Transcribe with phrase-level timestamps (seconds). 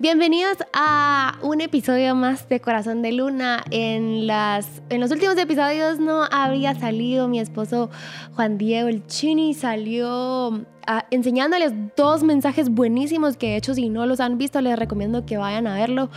[0.00, 3.62] Bienvenidos a un episodio más de Corazón de Luna.
[3.70, 7.90] En, las, en los últimos episodios no había salido mi esposo
[8.34, 14.06] Juan Diego, el Chini, salió ah, enseñándoles dos mensajes buenísimos que de hecho si no
[14.06, 16.08] los han visto les recomiendo que vayan a verlo.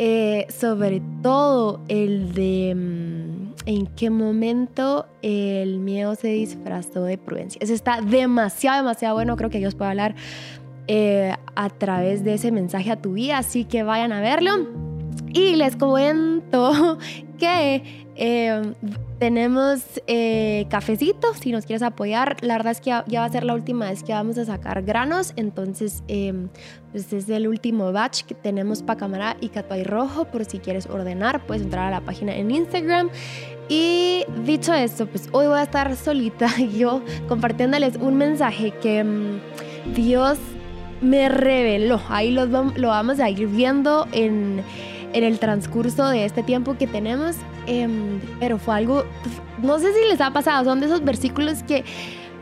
[0.00, 7.58] Eh, sobre todo el de mm, en qué momento el miedo se disfrazó de prudencia.
[7.60, 9.36] Ese está demasiado, demasiado bueno.
[9.36, 10.14] Creo que Dios puede hablar
[10.90, 14.52] eh, a través de ese mensaje a tu vida, así que vayan a verlo.
[15.34, 16.98] Y les comento
[17.38, 18.62] que eh,
[19.18, 22.38] tenemos eh, cafecito, si nos quieres apoyar.
[22.40, 24.82] La verdad es que ya, va a ser la última vez que vamos a sacar
[24.82, 26.02] granos, entonces
[26.90, 30.86] pues es el último batch que tenemos para cámara y Catuay Rojo, por si quieres
[30.86, 33.10] ordenar, puedes entrar a la página en Instagram.
[33.68, 36.48] Y dicho esto, pues hoy voy a estar solita
[36.78, 40.38] yo compartiéndoles un mensaje que mm, Dios
[41.00, 42.00] me reveló.
[42.08, 44.62] Ahí lo, lo vamos a ir viendo en,
[45.12, 47.36] el transcurso de este tiempo que tenemos.
[47.66, 49.04] Em, pero fue algo,
[49.62, 51.84] no sé si les ha pasado, son de esos versículos que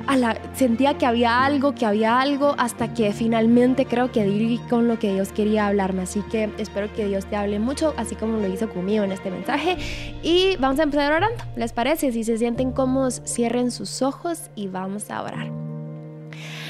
[0.06, 4.88] a sentía que había algo, que había algo, hasta que finalmente creo que di con
[4.88, 6.03] lo que Dios quería hablarme.
[6.03, 9.31] Así que espero que Dios te hable mucho, así como lo hizo conmigo en este
[9.31, 9.77] mensaje.
[10.22, 12.12] Y vamos a empezar orando, ¿les parece?
[12.12, 15.75] Si se sienten cómodos, cierren sus ojos y vamos a orar.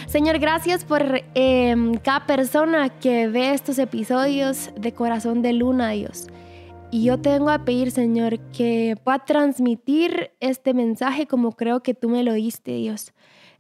[0.07, 1.03] Señor, gracias por
[1.35, 6.29] em, cada persona que ve estos episodios de Corazón de Luna, Dios.
[6.93, 12.09] Y yo tengo a pedir, Señor, que pueda transmitir este mensaje como creo que tú
[12.09, 13.13] me lo diste, Dios.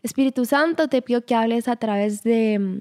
[0.04, 2.80] Espíritu Santo, te pido que hables a través de,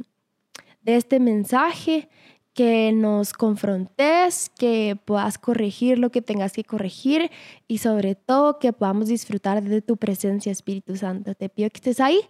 [0.84, 2.08] de este mensaje,
[2.56, 7.30] que nos confrontes, que puedas corregir lo que tengas que corregir
[7.68, 11.36] y sobre todo que podamos disfrutar de tu presencia, Espíritu Santo.
[11.36, 12.22] Te pido que estés ahí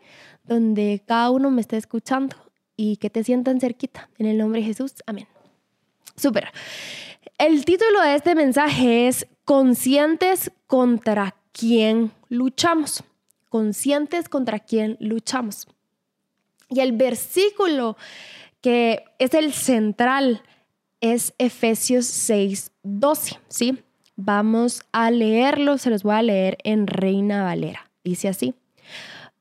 [0.43, 2.35] donde cada uno me esté escuchando
[2.75, 4.09] y que te sientan cerquita.
[4.17, 5.27] En el nombre de Jesús, amén.
[6.17, 6.51] Súper.
[7.37, 13.03] El título de este mensaje es Conscientes contra quién luchamos.
[13.49, 15.67] Conscientes contra quién luchamos.
[16.69, 17.95] Y el versículo
[18.65, 20.41] que es el central,
[20.99, 23.83] es Efesios 6, 12, ¿sí?
[24.15, 27.91] Vamos a leerlo, se los voy a leer en Reina Valera.
[28.03, 28.55] Dice así,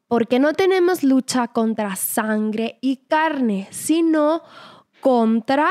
[0.09, 4.43] porque no tenemos lucha contra sangre y carne, sino
[5.01, 5.71] contra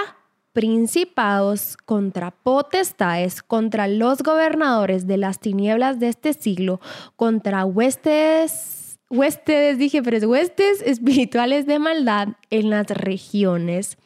[0.51, 6.81] principados, contra potestades, contra los gobernadores de las tinieblas de este siglo,
[7.15, 8.82] contra huestes
[9.13, 13.97] huestes, dije, pero es huestes espirituales de maldad en las regiones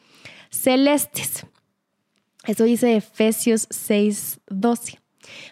[0.50, 1.46] celestes.
[2.46, 4.98] Eso dice Efesios 6, 12.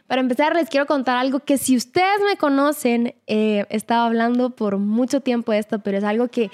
[0.06, 4.50] Para empezar, les quiero contar algo que si ustedes me conocen, eh, he estado hablando
[4.50, 6.50] por mucho tiempo de esto, pero es algo que,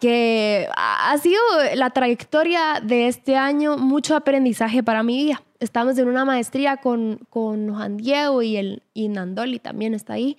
[0.00, 1.40] que ha sido
[1.74, 5.42] la trayectoria de este año, mucho aprendizaje para mi vida.
[5.60, 10.36] Estamos en una maestría con, con Juan Diego y, el, y Nandoli también está ahí.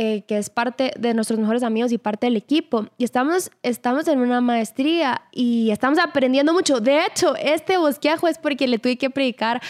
[0.00, 2.86] Eh, que es parte de nuestros mejores amigos y parte del equipo.
[2.98, 6.78] Y estamos, estamos en una maestría y estamos aprendiendo mucho.
[6.78, 9.60] De hecho, este bosquejo es porque le tuve que predicar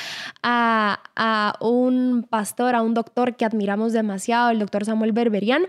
[0.43, 5.63] a, a un pastor, a un doctor que admiramos demasiado, el doctor Samuel Berberian,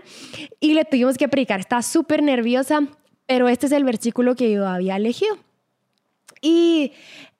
[0.60, 1.60] y le tuvimos que predicar.
[1.60, 2.80] Está súper nerviosa,
[3.24, 5.38] pero este es el versículo que yo había elegido.
[6.42, 6.92] Y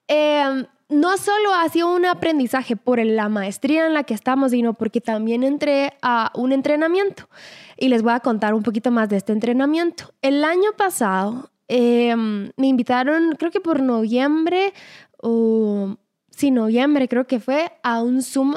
[0.07, 4.73] eh, no solo ha sido un aprendizaje por la maestría en la que estamos, sino
[4.73, 7.29] porque también entré a un entrenamiento.
[7.77, 10.13] Y les voy a contar un poquito más de este entrenamiento.
[10.21, 14.73] El año pasado em, me invitaron, creo que por noviembre,
[15.17, 15.95] o
[16.29, 18.55] sí, noviembre creo que fue, a un Zoom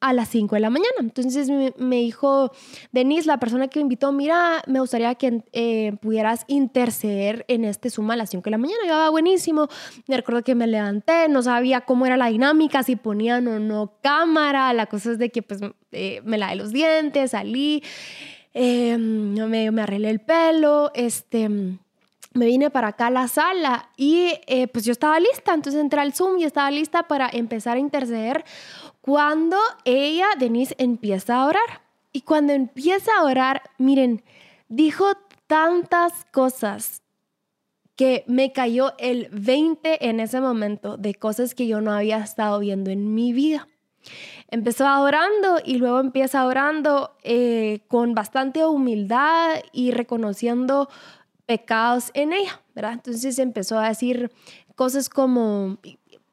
[0.00, 0.96] a las 5 de la mañana.
[1.00, 2.50] Entonces me, dijo
[2.92, 7.90] Denise, la persona que me invitó, mira, me gustaría que eh, pudieras interceder en este
[7.90, 8.80] Zoom a las 5 de la mañana.
[8.86, 9.68] Yo, ah, buenísimo.
[10.06, 13.92] Me recuerdo que me levanté, no sabía cómo era la dinámica, si ponían o no
[14.02, 14.72] cámara.
[14.72, 15.60] La cosa es de que pues
[15.92, 17.82] eh, me lavé los dientes, salí,
[18.54, 24.30] eh, me, me arreglé el pelo, este me vine para acá a la sala y
[24.70, 28.44] pues yo estaba lista, entonces entré al Zoom y estaba lista para empezar a interceder
[29.06, 31.80] cuando ella, Denise, empieza a orar.
[32.10, 34.24] Y cuando empieza a orar, miren,
[34.68, 35.06] dijo
[35.46, 37.02] tantas cosas
[37.94, 42.58] que me cayó el 20 en ese momento de cosas que yo no había estado
[42.58, 43.68] viendo en mi vida.
[44.50, 50.88] Empezó orando y luego empieza orando eh, con bastante humildad y reconociendo
[51.46, 52.94] pecados en ella, ¿verdad?
[52.94, 54.32] Entonces empezó a decir
[54.74, 55.78] cosas como,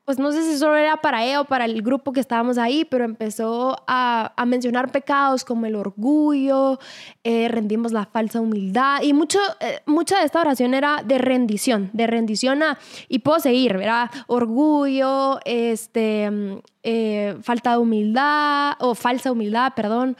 [0.05, 2.83] pues no sé si solo era para ella o para el grupo que estábamos ahí,
[2.83, 6.77] pero empezó a, mencionar pecados como el orgullo,
[7.23, 11.89] eh, rendimos la falsa humildad y mucho, eh, mucha de esta oración era de rendición,
[11.93, 12.77] de rendición a,
[13.07, 14.11] y puedo seguir, ¿verdad?
[14.27, 20.17] Orgullo, este, mm, eh, falta de humildad o falsa humildad, perdón.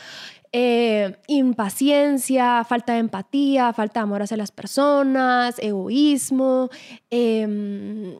[1.28, 6.70] impaciencia, falta de empatía, falta de amor hacia las personas, egoísmo,
[7.10, 8.16] em,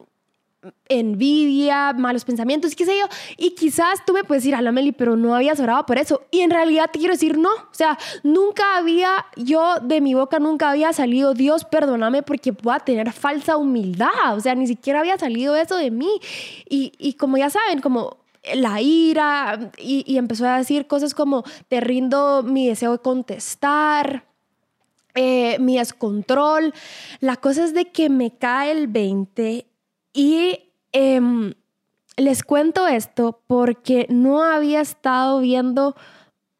[0.88, 3.06] envidia, malos pensamientos, qué sé yo.
[3.36, 6.22] Y quizás tú me puedes decir, a la Meli, pero no habías orado por eso.
[6.30, 7.50] Y en realidad te quiero decir, no.
[7.50, 12.80] O sea, nunca había, yo de mi boca nunca había salido, Dios, perdóname porque pueda
[12.80, 14.36] tener falsa humildad.
[14.36, 16.20] O sea, ni siquiera había salido eso de mí.
[16.68, 18.18] Y, y como ya saben, como
[18.54, 24.24] la ira, y, y, empezó a decir cosas como, te rindo mi deseo de contestar.
[25.16, 26.74] Eh, mi descontrol.
[27.20, 29.64] La cosa es de que me cae el 20
[30.14, 31.52] y em,
[32.16, 35.96] les cuento esto porque no había estado viendo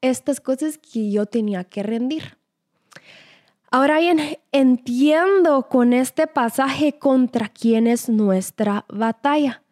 [0.01, 2.37] estas cosas que yo tenía que rendir.
[3.71, 9.63] Ahora bien, entiendo con este pasaje contra quién es nuestra batalla.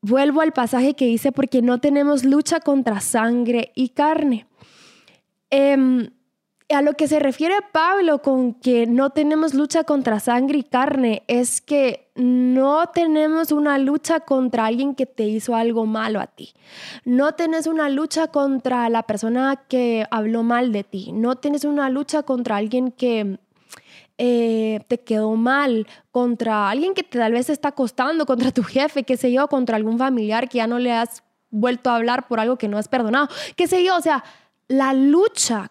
[0.00, 4.46] Vuelvo al pasaje que dice, porque no tenemos lucha contra sangre y carne.
[5.50, 6.10] Eh,
[6.68, 11.22] a lo que se refiere Pablo con que no tenemos lucha contra sangre y carne
[11.28, 16.54] es que no tenemos una lucha contra alguien que te hizo algo malo a ti.
[17.04, 21.12] No tienes una lucha contra la persona que habló mal de ti.
[21.12, 23.38] No tienes una lucha contra alguien que
[24.18, 29.04] eh, te quedó mal, contra alguien que tal vez te está costando, contra tu jefe,
[29.04, 32.40] qué sé yo, contra algún familiar que ya no le has vuelto a hablar por
[32.40, 33.96] algo que no has perdonado, qué sé yo.
[33.96, 34.24] O sea,
[34.68, 35.70] la lucha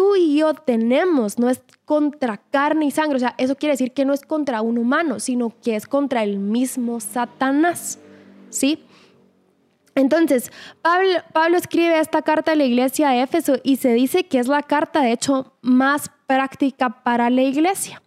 [0.00, 3.92] tú y yo tenemos no es contra carne y sangre, o sea, eso quiere decir
[3.92, 7.98] que no es contra un humano, sino que es contra el mismo Satanás,
[8.48, 8.82] ¿sí?
[9.94, 10.50] Entonces,
[10.80, 14.48] Pablo, Pablo escribe esta carta a la iglesia de Éfeso y se dice que es
[14.48, 18.00] la carta, de hecho, más práctica para la iglesia.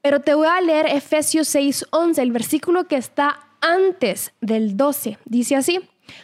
[0.00, 5.18] Pero te voy a leer Efesios 6:11, el versículo que está antes del 12.
[5.26, 5.80] Dice así,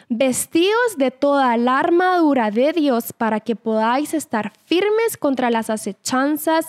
[0.09, 6.67] vestidos de toda la armadura de Dios para que podáis estar firmes contra las acechanzas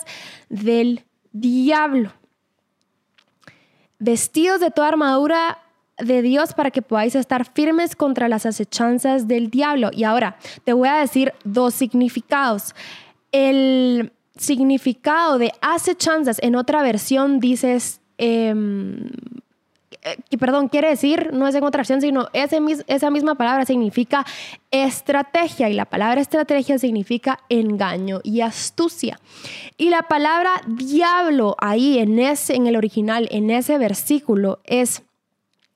[0.49, 2.13] del diablo.
[3.99, 5.59] Vestidos de toda armadura
[5.97, 9.89] de Dios para que podáis estar firmes contra las acechanzas del diablo.
[9.93, 12.73] Y ahora te voy a decir dos significados.
[13.31, 19.09] El significado de acechanzas en otra versión dices em,
[20.01, 24.25] eh, perdón, quiere decir, no es en otra acción, sino esa misma palabra significa
[24.71, 29.19] estrategia y la palabra estrategia significa engaño y astucia.
[29.77, 35.03] Y la palabra diablo ahí en, ese, en el original, en ese versículo, es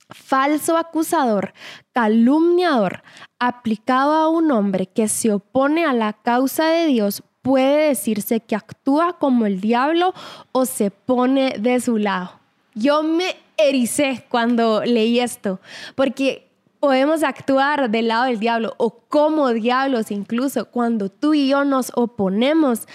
[0.10, 1.54] falso acusador,
[1.92, 3.04] calumniador,
[3.40, 8.56] aplicado a un hombre que se opone a la causa de Dios, puede decirse que
[8.56, 10.14] actúa como el diablo
[10.54, 12.40] o se pone de su lado.
[12.74, 15.60] Yo me ericé cuando leí esto,
[15.96, 21.64] porque podemos actuar del lado del diablo o como diablos incluso cuando tú y yo
[21.64, 22.88] nos oponemos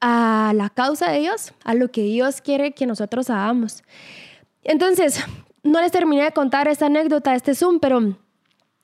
[0.00, 3.82] a la causa de Dios, a lo que Dios quiere que nosotros hagamos.
[4.62, 5.24] Entonces,
[5.62, 8.16] no les terminé de contar esta anécdota, este Zoom, pero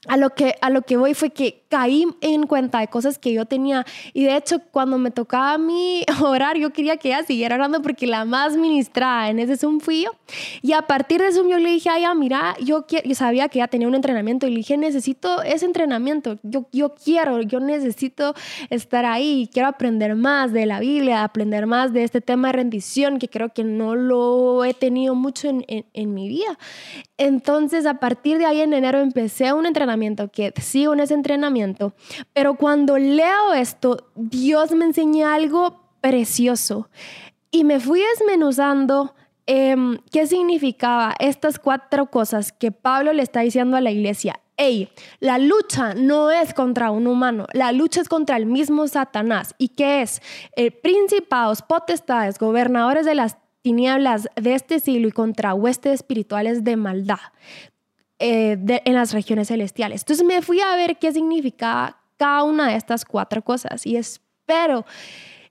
[0.09, 3.33] a lo que, a lo que voy fue que caí en cuenta de cosas que
[3.33, 3.87] yo tenía.
[4.13, 7.81] Y de hecho cuando me tocaba a mí orar yo quería que ella siguiera orando
[7.81, 10.11] porque la más ministrada en ese Zoom fui yo.
[10.61, 13.59] Y a partir de Zoom yo le dije a ella mira yo, yo sabía que
[13.59, 16.37] ella tenía un entrenamiento y le dije necesito ese entrenamiento.
[16.43, 18.35] Yo, yo quiero yo necesito
[18.69, 19.49] estar ahí.
[19.51, 23.55] Quiero aprender más de la Biblia aprender más de este tema de rendición que creo
[23.55, 26.59] que no lo he tenido mucho en, en, en mi vida
[27.23, 31.62] entonces a partir de ahí en enero empecé un entrenamiento que sigo en ese entrenamiento,
[32.33, 36.89] pero cuando leo esto, Dios me enseña algo precioso
[37.51, 39.15] y me fui desmenuzando
[39.47, 44.41] em, qué significaba estas cuatro cosas que Pablo le está diciendo a la iglesia.
[44.57, 44.91] Hey,
[45.21, 49.55] la lucha no es contra un humano, la lucha es contra el mismo Satanás.
[49.59, 50.21] ¿Y qué es?
[50.57, 56.77] Eh, principados, potestades, gobernadores de las tinieblas de este siglo y contra huestes espirituales de
[56.77, 57.21] maldad.
[58.25, 60.03] Eh, en las regiones celestiales.
[60.03, 64.87] Entonces me fui a ver qué significaba cada una de estas cuatro cosas y espero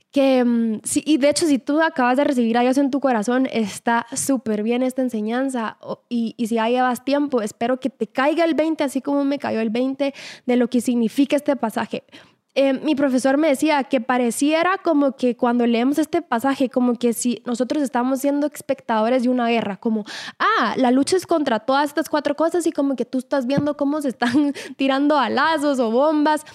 [0.09, 3.45] que, mm, y de hecho si tú acabas de recibir a Dios en tu corazón,
[3.51, 8.45] está súper bien esta enseñanza y, y si ya llevas tiempo, espero que te caiga
[8.45, 10.13] el 20, así como me cayó el 20
[10.45, 12.03] de lo que significa este pasaje.
[12.53, 17.13] Eh, mi profesor me decía que pareciera como que cuando leemos este pasaje, como que
[17.13, 20.03] si nosotros estamos siendo espectadores de una guerra, como,
[20.37, 23.77] ah, la lucha es contra todas estas cuatro cosas y como que tú estás viendo
[23.77, 26.45] cómo se están tirando balazos o bombas,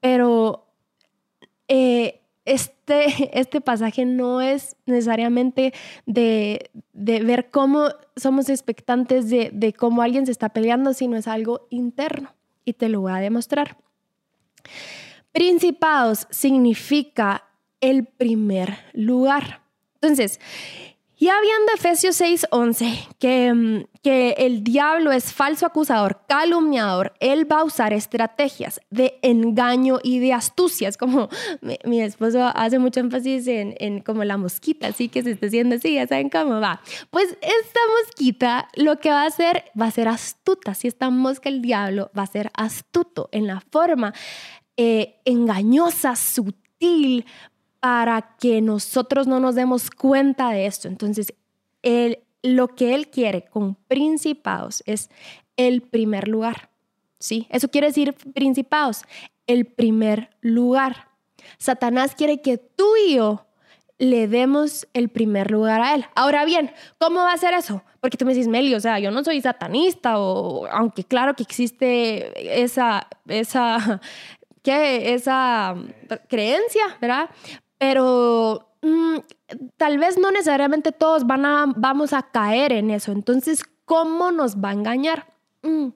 [0.00, 0.66] pero
[1.66, 3.06] eh, este,
[3.40, 5.72] este pasaje no es necesariamente
[6.04, 11.68] de, ver cómo somos expectantes de, de cómo alguien se está peleando, sino es algo
[11.70, 12.34] interno
[12.66, 13.78] y te lo voy a demostrar.
[15.32, 17.44] Principados significa
[17.80, 19.62] el primer lugar.
[20.00, 20.40] Entonces,
[21.22, 27.60] ya viendo Efesios 6:11, que, mm, que el diablo es falso acusador, calumniador, él va
[27.60, 31.28] a usar estrategias de engaño y de astucias, como
[31.84, 35.76] mi, esposo hace mucho énfasis en, en, como la mosquita, así que se está haciendo
[35.76, 36.80] así, ya saben cómo va.
[37.10, 41.48] Pues esta mosquita lo que va a hacer va a ser astuta, si esta mosca
[41.48, 44.12] el diablo va a ser astuto en la forma
[44.76, 47.26] eh, engañosa, sutil,
[47.80, 50.88] para que nosotros no nos demos cuenta de esto.
[50.88, 51.34] Entonces,
[52.42, 55.10] lo que Él quiere con principados es
[55.56, 56.70] el primer lugar.
[57.18, 57.46] ¿Sí?
[57.50, 59.02] Eso quiere decir principados,
[59.46, 61.08] el primer lugar.
[61.58, 63.46] Satanás quiere que tú y yo
[63.98, 66.04] le demos el primer lugar a él.
[66.16, 67.84] Ahora bien, ¿cómo va a ser eso?
[68.00, 71.44] Porque tú me dices, Meli, o sea, yo no soy satanista, o aunque claro que
[71.44, 74.00] existe esa, esa,
[74.62, 75.74] que esa
[76.28, 77.30] creencia, ¿verdad?
[77.78, 79.16] Pero mm,
[79.76, 83.12] tal vez no necesariamente todos van a, vamos a caer en eso.
[83.12, 85.34] Entonces, ¿cómo nos va a engañar?
[85.62, 85.88] Mm,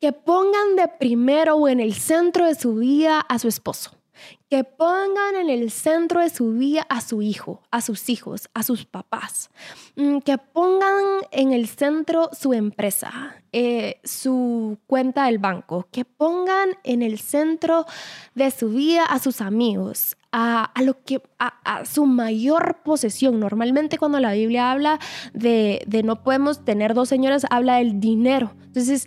[0.00, 4.01] que pongan de primero o en el centro de su vida a su esposo
[4.48, 8.62] que pongan en el centro de su vida a su hijo, a sus hijos, a
[8.62, 9.50] sus papás,
[9.96, 16.70] mm, que pongan en el centro su empresa, eh, su cuenta del banco, que pongan
[16.84, 17.86] en el centro
[18.34, 23.38] de su vida a sus amigos, a, lo que a, su mayor posesión.
[23.40, 24.98] Normalmente cuando la Biblia habla
[25.34, 28.52] de, de no podemos tener dos señores, habla del dinero.
[28.64, 29.06] Entonces,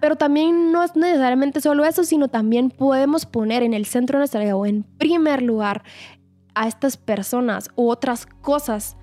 [0.00, 4.20] pero también no es necesariamente solo eso, sino también podemos poner en el centro de
[4.20, 5.82] nuestra vida o en primer lugar
[6.54, 8.96] a estas personas u otras cosas.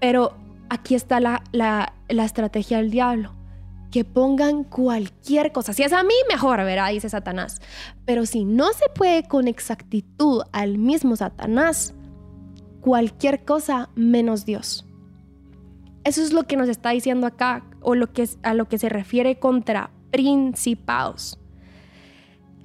[0.00, 0.36] Pero
[0.68, 3.34] aquí está la, la, la estrategia del diablo.
[3.90, 5.74] Que pongan cualquier cosa.
[5.74, 6.90] Si es a mí, mejor, ¿verdad?
[6.90, 7.60] Dice Satanás.
[8.06, 11.94] Pero si no se puede con exactitud al mismo Satanás,
[12.80, 14.86] cualquier cosa menos Dios.
[16.04, 18.88] Eso es lo que nos está diciendo acá, o lo que, a lo que se
[18.88, 21.38] refiere contra principados.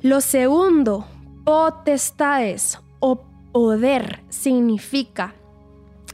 [0.02, 1.08] Lo segundo,
[1.44, 5.34] potestades o poder significa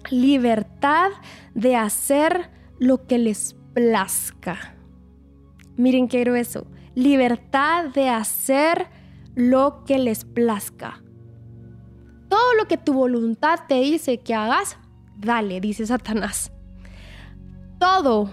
[0.09, 1.11] libertad
[1.53, 4.75] de hacer lo que les plazca.
[5.75, 6.67] Miren qué grueso.
[6.95, 8.87] Libertad de hacer
[9.35, 11.01] lo que les plazca.
[12.29, 14.77] Todo lo que tu voluntad te dice que hagas,
[15.17, 16.53] dale, dice Satanás
[17.83, 18.29] todo,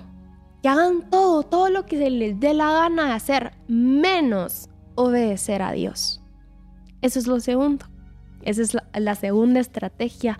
[0.62, 5.62] que hagan todo, todo lo que se les dé la gana de hacer, menos obedecer
[5.62, 6.22] a Dios.
[7.02, 7.86] Eso es lo segundo.
[8.42, 10.38] Esa es la, segunda estrategia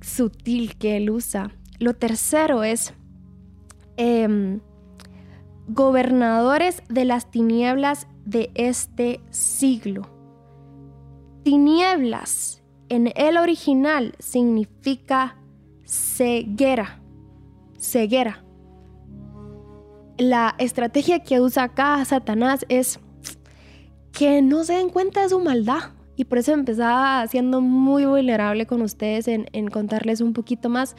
[0.00, 1.50] sutil que él usa.
[1.78, 2.94] Lo tercero es
[3.96, 4.60] em,
[5.68, 10.08] gobernadores de las tinieblas de este siglo.
[11.44, 15.36] Tinieblas en el original significa
[15.84, 17.02] ceguera
[17.82, 18.41] ceguera.
[20.18, 23.00] La estrategia que usa acá Satanás es
[24.12, 25.92] que no se den cuenta de su maldad.
[26.14, 30.94] Y por eso empezaba siendo muy vulnerable con ustedes en, contarles un poquito más.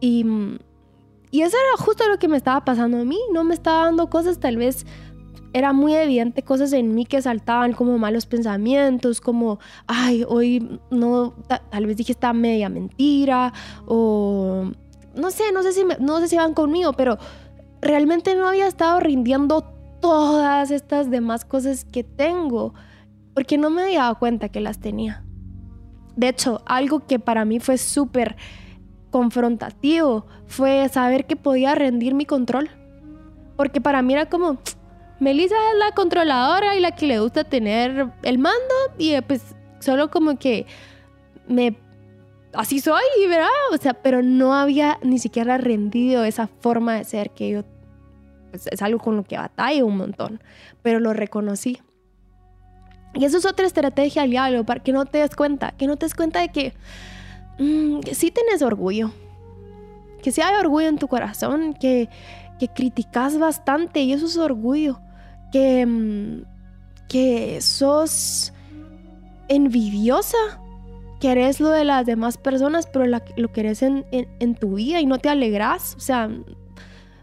[0.00, 0.26] Y,
[1.30, 3.18] y eso era justo lo que me estaba pasando a mí.
[3.32, 4.84] No me estaba dando cosas, tal vez
[5.52, 11.34] era muy evidente cosas en mí que saltaban como malos pensamientos, como, ay, hoy no,
[11.70, 13.52] tal vez dije esta media mentira,
[13.86, 14.70] o
[15.14, 17.18] no sé, no sé si, no sé si van conmigo, pero
[17.82, 19.62] realmente no había estado rindiendo
[20.00, 22.72] todas estas demás cosas que tengo,
[23.34, 25.24] porque no me había dado cuenta que las tenía.
[26.16, 28.36] De hecho, algo que para mí fue súper
[29.10, 32.70] confrontativo fue saber que podía rendir mi control.
[33.56, 34.58] Porque para mí era como,
[35.20, 40.10] Melissa es la controladora y la que le gusta tener el mando y pues solo
[40.10, 40.66] como que
[41.46, 41.76] me
[42.54, 43.48] así soy, ¿verdad?
[43.72, 47.64] O sea, pero no había ni siquiera rendido esa forma de ser que yo,
[48.52, 50.40] es algo con lo que batallo un montón,
[50.82, 51.78] pero lo reconocí.
[53.14, 55.96] Y eso es otra estrategia al diablo, para que no te des cuenta, que no
[55.96, 56.74] te des cuenta de que,
[57.58, 59.12] mm, sí tienes orgullo,
[60.22, 62.08] que sí hay orgullo en tu corazón, que,
[62.58, 65.00] que criticas bastante y eso es orgullo,
[65.52, 66.44] que, mm,
[67.08, 68.54] que sos
[69.48, 70.38] envidiosa,
[71.20, 75.18] querés lo de las demás personas, pero lo querés en, en, tu vida y no
[75.18, 75.94] te alegras.
[75.96, 76.28] O sea,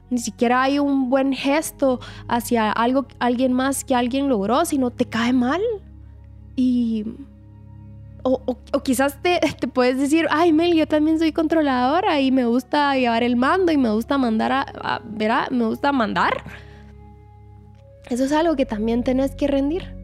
[0.10, 5.06] ni siquiera hay un buen gesto hacia algo, alguien más que alguien logró, sino te
[5.06, 5.62] cae mal.
[6.56, 7.06] Y.
[8.22, 12.96] O, quizás te, te, puedes decir, ay Mel, yo también soy controladora y me gusta
[12.96, 15.02] llevar el mando y me gusta mandar a, a
[15.52, 16.44] me gusta mandar.
[18.10, 19.96] Eso es algo que también tenés que rendir.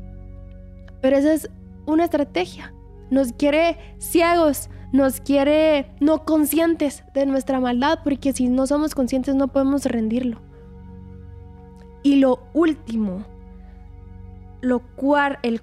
[1.02, 1.50] Pero esa es
[1.86, 2.74] una estrategia.
[3.10, 9.36] Nos quiere ciegos, nos quiere no conscientes de nuestra maldad, porque si no somos conscientes
[9.36, 10.40] no podemos rendirlo.
[12.02, 13.26] Y lo último,
[14.62, 14.82] lo
[15.44, 15.62] el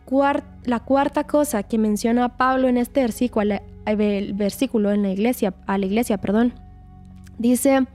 [0.65, 5.79] la cuarta cosa que menciona Pablo en este versículo, el versículo en la iglesia, a
[5.79, 6.53] la iglesia, perdón,
[7.39, 7.87] dice,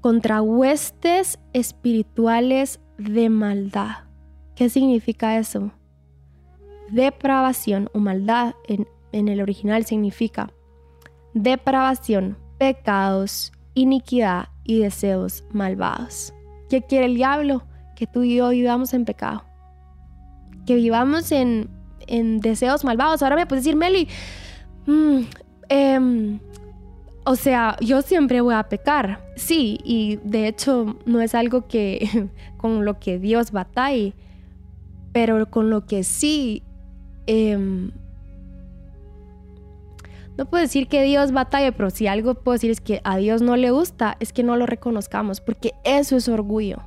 [0.00, 4.04] contra huestes espirituales de maldad.
[4.54, 5.72] ¿Qué significa eso?
[6.90, 10.50] Depravación o maldad en, en el original significa
[11.42, 16.32] depravación, pecados, iniquidad y deseos malvados.
[16.68, 17.64] ¿Qué quiere el diablo?
[17.96, 19.44] Que tú y yo vivamos en pecado.
[20.66, 21.70] Que vivamos en,
[22.06, 23.22] en deseos malvados.
[23.22, 24.08] Ahora me puedes decir, Meli,
[24.86, 25.20] mm,
[25.68, 26.40] em,
[27.24, 29.24] o sea, yo siempre voy a pecar.
[29.36, 34.14] Sí, y de hecho no es algo que con lo que Dios batalle,
[35.12, 36.62] pero con lo que sí
[37.30, 37.90] Em,
[40.38, 43.42] no puedo decir que Dios batalla, pero si algo puedo decir es que a Dios
[43.42, 46.78] no le gusta, es que no lo reconozcamos, porque eso es orgullo.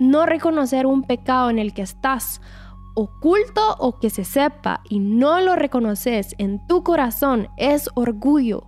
[0.00, 2.40] No reconocer un pecado en el que estás
[2.96, 8.66] oculto o que se sepa y no lo reconoces en tu corazón es orgullo.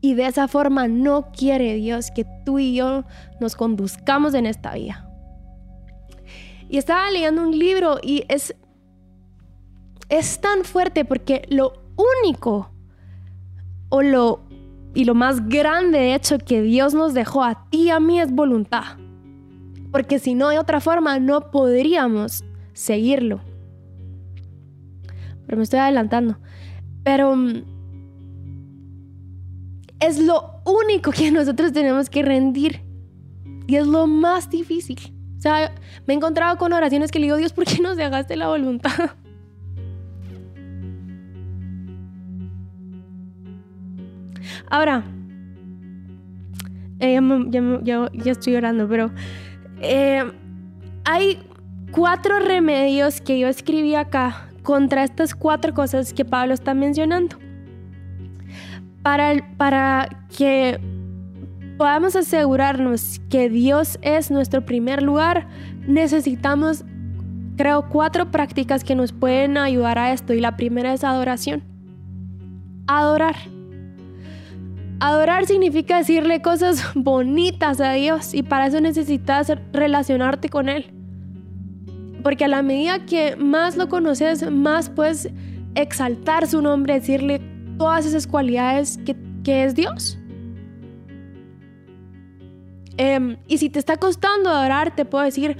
[0.00, 3.04] Y de esa forma no quiere Dios que tú y yo
[3.40, 5.08] nos conduzcamos en esta vida.
[6.68, 8.56] Y estaba leyendo un libro y es,
[10.08, 11.74] es tan fuerte porque lo
[12.22, 12.70] único
[13.88, 14.40] o lo
[14.94, 18.20] y lo más grande de hecho que Dios nos dejó a ti y a mí
[18.20, 18.84] es voluntad.
[19.90, 23.40] Porque si no hay otra forma no podríamos seguirlo.
[25.46, 26.38] Pero me estoy adelantando.
[27.02, 27.64] Pero mm,
[30.00, 32.82] es lo único que nosotros tenemos que rendir.
[33.66, 35.72] Y es lo más difícil sea,
[36.06, 38.90] me he encontrado con oraciones que le digo, Dios, ¿por qué no dejaste la voluntad?
[44.70, 45.04] Ahora,
[47.00, 47.20] eh,
[47.82, 49.10] ya, estoy orando, pero
[49.80, 50.22] eh,
[51.04, 51.38] hay
[51.90, 57.36] cuatro remedios que yo escribí acá contra estas cuatro cosas que Pablo está mencionando.
[59.02, 60.80] Para, para que
[61.76, 65.46] podamos asegurarnos que Dios es nuestro primer lugar,
[65.86, 66.84] necesitamos,
[67.56, 70.32] creo, cuatro prácticas que nos pueden ayudar a esto.
[70.32, 71.62] Y la primera es adoración.
[72.86, 73.36] Adorar.
[75.00, 80.92] Adorar significa decirle cosas bonitas a Dios y para eso necesitas relacionarte con Él.
[82.22, 85.28] Porque a la medida que más lo conoces, más puedes
[85.74, 87.40] exaltar su nombre, decirle
[87.76, 90.18] todas esas cualidades que, que es Dios.
[92.96, 95.56] Em, y si te está costando adorar, te puedo decir,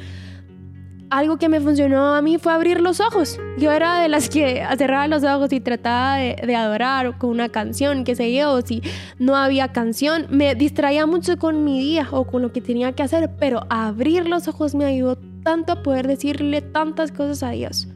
[1.11, 3.39] algo que me funcionó a mí fue abrir los ojos.
[3.59, 8.05] Yo era de las que cerraba los ojos y trataba de, adorar con una canción,
[8.05, 8.83] que sé yo, si
[9.19, 13.03] no había canción, me distraía mucho con mi día o con lo que tenía que
[13.03, 17.89] hacer, pero abrir los ojos me ayudó tanto a poder decirle tantas cosas a Dios.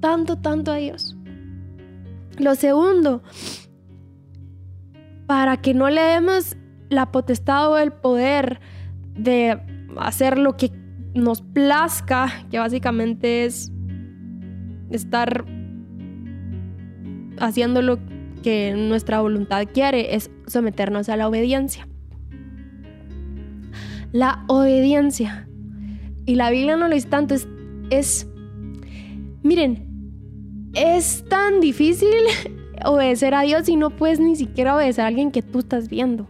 [0.00, 1.16] Tanto, tanto a Dios.
[2.38, 3.22] Lo segundo,
[5.26, 6.56] para que no le demos
[6.90, 8.60] la potestad o el poder
[9.14, 9.60] de
[9.96, 10.83] hacer lo que
[11.14, 13.72] nos plazca, que básicamente es
[14.90, 15.44] estar
[17.38, 17.98] haciendo lo
[18.42, 21.88] que nuestra voluntad quiere, es someternos a la obediencia.
[24.12, 25.48] La obediencia.
[26.26, 27.34] Y la Biblia no lo es tanto,
[27.90, 28.28] es,
[29.42, 32.08] miren, es tan difícil
[32.84, 36.28] obedecer a Dios y no puedes ni siquiera obedecer a alguien que tú estás viendo.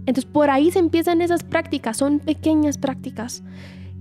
[0.00, 3.42] Entonces por ahí se empiezan esas prácticas, son pequeñas prácticas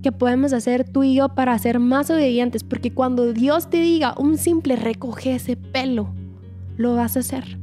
[0.05, 4.13] que podemos hacer tú y yo para ser más obedientes, porque cuando Dios te diga
[4.19, 6.13] un simple recoge ese pelo,
[6.77, 7.57] lo vas a hacer.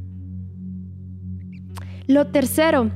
[2.05, 2.91] Lo tercero,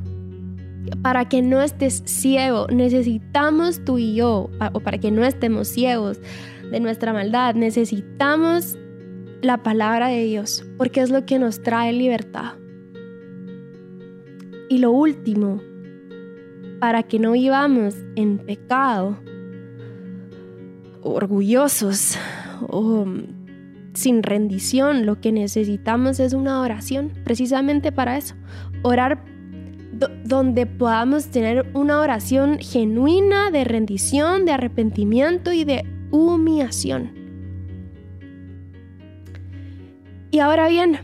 [1.02, 6.20] para que no estés ciego, necesitamos tú y yo, o para que no estemos ciegos
[6.70, 8.78] de nuestra maldad, necesitamos
[9.42, 12.56] la palabra de Dios, porque es lo que nos trae libertad.
[14.68, 15.62] Y lo último,
[16.82, 19.18] para que no vivamos en pecado,
[21.10, 22.18] orgullosos
[22.68, 23.06] o
[23.94, 28.36] sin rendición, lo que necesitamos es una oración, precisamente para eso.
[28.84, 29.24] Orar
[30.26, 37.12] donde podamos tener una oración genuina de rendición, de arrepentimiento y de humillación.
[40.30, 41.00] Y ahora bien,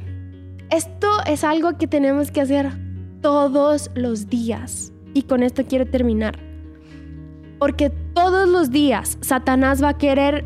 [0.69, 2.69] esto es algo que tenemos que hacer
[3.21, 4.93] todos los días.
[5.13, 6.37] Y con esto quiero terminar.
[7.57, 10.45] Porque todos los días Satanás va a querer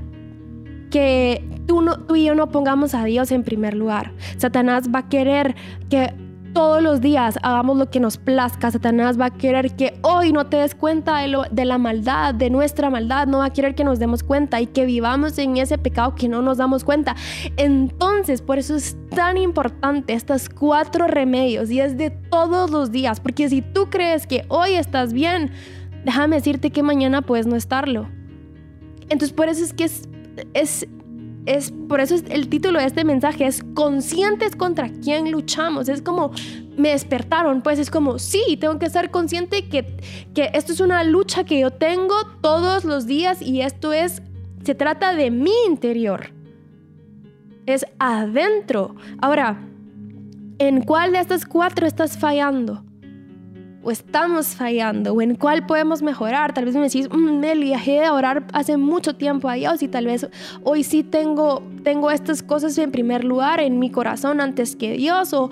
[0.90, 1.84] que tú,
[2.16, 4.14] y yo no pongamos a Dios en primer lugar.
[4.38, 5.56] Satanás va a querer
[5.90, 6.14] que
[6.54, 8.72] todos los días hagamos lo que nos plazca.
[8.72, 12.34] Satanás va a querer que hoy no te des cuenta de, lo, de, la maldad,
[12.34, 13.28] de nuestra maldad.
[13.28, 16.28] No va a querer que nos demos cuenta y que vivamos en ese pecado que
[16.28, 17.16] no nos damos cuenta.
[17.58, 23.20] Entonces, por eso es tan importante estos cuatro remedios y es de todos los días.
[23.20, 25.52] Porque si tú crees que hoy estás bien,
[26.08, 28.08] déjame decirte que mañana puedes no estarlo.
[29.10, 30.08] Entonces, por eso es que es,
[30.54, 30.88] es
[31.46, 35.88] es por eso es el título de este mensaje es conscientes contra quién luchamos.
[35.89, 36.32] Es como
[36.78, 39.86] me despertaron, pues es como sí, tengo que ser consciente que,
[40.34, 44.22] que esto es una lucha que yo tengo todos los días y esto es
[44.63, 46.32] se trata de mi interior.
[47.65, 48.96] Es adentro.
[49.22, 49.58] Ahora,
[50.58, 52.87] ¿en cuál de estas cuatro estás fallando?
[53.84, 56.54] O estamos fallando o en cuál podemos mejorar.
[56.54, 59.88] Tal vez me decís, mmm, Meli, dejé de orar hace mucho tiempo a Dios y
[59.88, 60.28] tal vez
[60.63, 65.34] hoy sí tengo, tengo estas cosas en primer lugar en mi corazón antes que Dios
[65.34, 65.50] o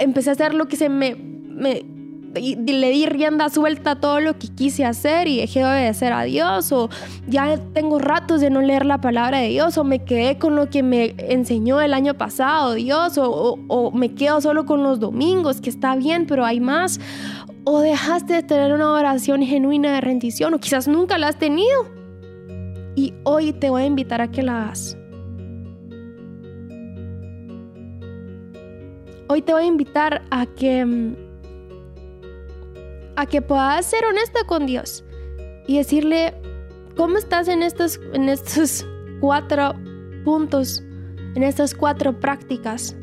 [0.00, 1.97] empecé a hacer lo que se me
[2.34, 6.22] le di rienda suelta a todo lo que quise hacer y dejé de obedecer a
[6.22, 6.88] Dios o
[7.26, 10.68] ya tengo ratos de no leer la palabra de Dios o me quedé con lo
[10.68, 15.60] que me enseñó el año pasado Dios o, o me quedo solo con los domingos
[15.60, 17.00] que está bien pero hay más
[17.64, 21.98] o dejaste de tener una oración genuina de rendición o quizás nunca la has tenido
[22.98, 24.96] y hoy te voy a invitar a que la hagas.
[29.28, 31.27] Hoy te voy a invitar a que mm,
[33.18, 35.04] a que puedas ser honesta con Dios
[35.66, 36.32] y decirle
[36.96, 38.86] cómo estás en estos, en estos
[39.20, 39.74] cuatro
[40.24, 40.84] puntos,
[41.34, 42.96] en estas cuatro prácticas.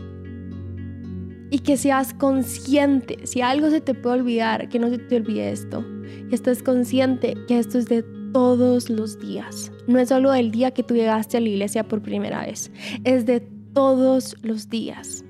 [1.51, 5.51] Y que seas consciente, si algo se te puede olvidar, que no se te olvide
[5.51, 5.85] esto.
[6.31, 9.69] Y estés consciente que esto es de todos los días.
[9.85, 12.71] No es solo del día que tú llegaste a la iglesia por primera vez,
[13.03, 13.41] es de
[13.73, 15.25] todos los días.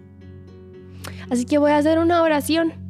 [1.32, 2.85] Así que voy a hacer una oración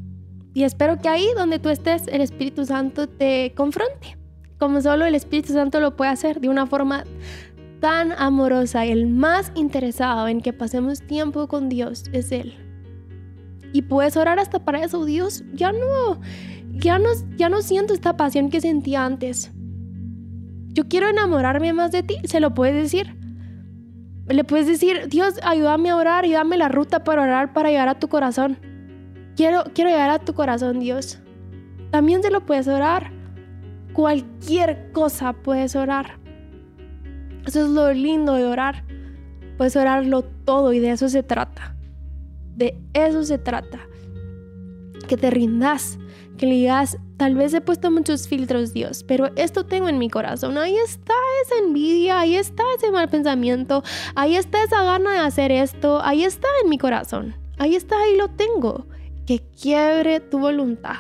[0.56, 4.18] y espero que ahí donde tú estés, el Espíritu Santo te confronte,
[4.58, 7.04] como solo el Espíritu Santo lo puede hacer de una forma
[7.82, 8.86] tan amorosa.
[8.86, 12.54] El más interesado en que pasemos tiempo con Dios es Él.
[13.74, 16.22] Y puedes orar hasta para eso, Dios, ya no,
[16.72, 19.52] ya no, ya no siento esta pasión que sentía antes.
[20.70, 23.14] Yo quiero enamorarme más de ti, se lo puedes decir.
[24.30, 28.00] Le puedes decir, Dios, ayúdame a orar, ayúdame la ruta para orar para llegar a
[28.00, 28.58] tu corazón.
[29.36, 31.20] Quiero, quiero llegar a tu corazón, Dios.
[31.92, 33.12] También se lo puedes orar.
[33.94, 36.20] Cualquier cosa puedes orar.
[37.46, 38.84] Eso es lo lindo de orar.
[39.58, 41.76] Puedes orarlo todo y de eso se trata.
[42.56, 43.80] De eso se trata.
[45.08, 46.00] Que te rindas,
[46.38, 50.10] que le digas, tal vez he puesto muchos filtros, Dios, pero esto tengo en mi
[50.10, 50.58] corazón.
[50.58, 53.84] Ahí está esa envidia, ahí está ese mal pensamiento,
[54.16, 57.36] ahí está esa gana de hacer esto, ahí está en mi corazón.
[57.58, 58.88] Ahí está, ahí lo tengo
[59.26, 60.96] que quiebre tu voluntad.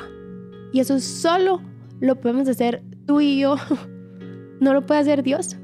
[0.73, 1.61] Y eso solo
[1.99, 3.55] lo podemos hacer tú y yo.
[4.57, 5.57] No lo puede hacer Dios.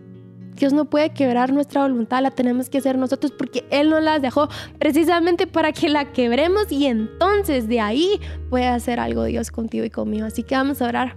[0.56, 4.21] Dios no puede quebrar nuestra voluntad, la tenemos que hacer nosotros porque Él nos las
[4.21, 8.19] dejó precisamente para que la quebremos y entonces de ahí
[8.50, 10.26] puede hacer algo Dios contigo y conmigo.
[10.26, 11.15] Así que vamos a orar.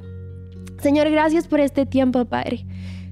[0.79, 2.65] Señor, gracias por este tiempo, Padre.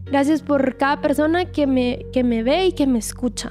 [0.05, 3.51] Gracias por cada persona que me, que me ve y que me escucha.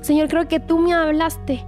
[0.00, 1.64] Señor, creo que tú me hablaste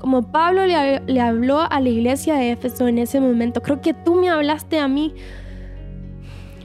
[0.00, 3.62] como Pablo le, habló a la iglesia de Éfeso en ese momento.
[3.62, 5.14] Creo que tú me hablaste a mí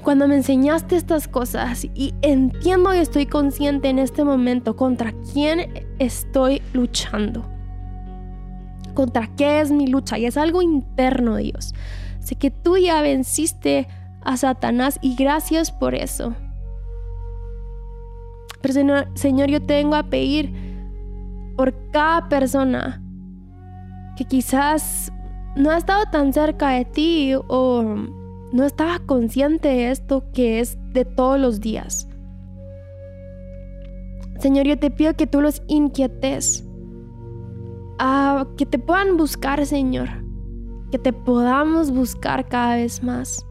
[0.02, 5.86] cuando me enseñaste estas cosas y entiendo y estoy consciente en este momento contra quién
[6.00, 7.46] estoy luchando.
[8.94, 11.76] Contra qué es mi lucha y es algo interno, Dios.
[12.22, 13.90] Sé que tú ya venciste
[14.22, 16.34] a Satanás y gracias por eso.
[18.62, 20.54] Pero Señor, Señor yo tengo a pedir
[21.58, 23.02] por cada persona
[24.16, 25.12] que quizás
[25.56, 27.84] no ha estado tan cerca de ti o
[28.52, 32.08] no estaba consciente de esto que es de todos los días.
[34.40, 36.68] Señor, yo te pido que tú los inquietes,
[37.98, 40.10] a que te puedan buscar, Señor,
[40.92, 43.46] que te podamos buscar cada vez más,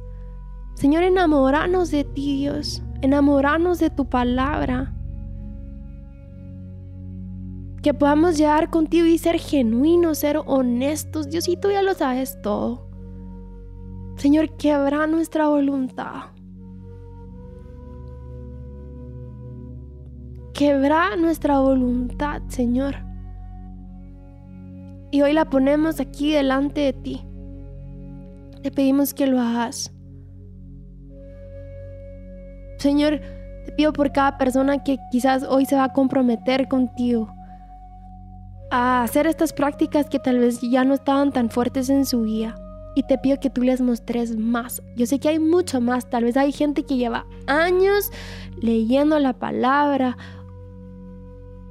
[0.74, 2.82] Señor, enamoranos de ti, Dios.
[3.00, 4.92] Enamoranos de tu palabra.
[7.84, 11.28] Que podamos llegar contigo y ser genuinos, ser honestos.
[11.28, 12.88] Diosito, ya lo sabes todo.
[14.16, 16.30] Señor, quebra nuestra voluntad.
[20.54, 22.94] Quebra nuestra voluntad, Señor.
[25.10, 27.20] Y hoy la ponemos aquí delante de ti.
[28.62, 29.92] Te pedimos que lo hagas.
[32.78, 33.20] Señor,
[33.66, 37.33] te pido por cada persona que quizás hoy se va a comprometer contigo
[38.76, 42.56] a hacer estas prácticas que tal vez ya no estaban tan fuertes en su vida.
[42.96, 44.82] Y te pido que tú les mostres más.
[44.96, 46.10] Yo sé que hay mucho más.
[46.10, 48.10] Tal vez hay gente que lleva años
[48.60, 50.16] leyendo la palabra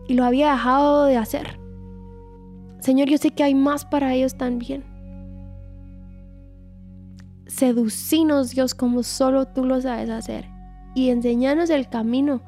[0.07, 1.59] y lo había dejado de hacer.
[2.79, 4.85] Señor, yo sé que hay más para ellos también.
[7.47, 10.47] Seducinos, Dios, como solo tú lo sabes hacer.
[10.95, 12.41] Y enseñanos el camino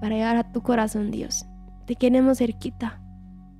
[0.00, 1.44] para llegar a tu corazón, Dios.
[1.86, 3.00] Te queremos cerquita.